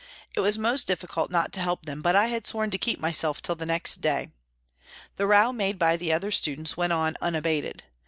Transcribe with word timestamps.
It 0.33 0.39
was 0.39 0.57
most 0.57 0.87
difficult 0.87 1.29
not 1.29 1.53
to 1.53 1.59
help 1.59 1.85
them, 1.85 2.01
but 2.01 2.15
I 2.15 2.25
had 2.25 2.47
sworn 2.47 2.71
to 2.71 2.79
keep 2.79 2.99
myself 2.99 3.39
till 3.39 3.53
the 3.53 3.67
next 3.67 3.97
day. 3.97 4.31
The 5.17 5.27
row 5.27 5.51
made 5.51 5.77
by 5.77 5.95
the 5.95 6.11
other 6.11 6.31
students 6.31 6.75
went 6.75 6.91
on 6.93 7.15
unabated. 7.21 7.83